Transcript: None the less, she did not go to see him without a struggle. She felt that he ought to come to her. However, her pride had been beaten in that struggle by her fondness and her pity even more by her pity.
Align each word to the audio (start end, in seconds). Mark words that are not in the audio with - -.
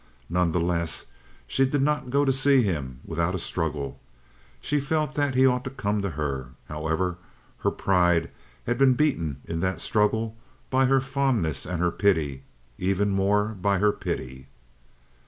None 0.31 0.51
the 0.51 0.59
less, 0.59 1.05
she 1.45 1.63
did 1.63 1.83
not 1.83 2.09
go 2.09 2.25
to 2.25 2.31
see 2.33 2.63
him 2.63 3.01
without 3.05 3.35
a 3.35 3.37
struggle. 3.37 3.99
She 4.59 4.79
felt 4.79 5.13
that 5.13 5.35
he 5.35 5.45
ought 5.45 5.63
to 5.65 5.69
come 5.69 6.01
to 6.01 6.09
her. 6.09 6.53
However, 6.67 7.19
her 7.59 7.69
pride 7.69 8.31
had 8.65 8.79
been 8.79 8.95
beaten 8.95 9.41
in 9.45 9.59
that 9.59 9.79
struggle 9.79 10.35
by 10.71 10.85
her 10.85 11.01
fondness 11.01 11.67
and 11.67 11.79
her 11.83 11.91
pity 11.91 12.41
even 12.79 13.11
more 13.11 13.49
by 13.49 13.77
her 13.77 13.91
pity. 13.91 14.47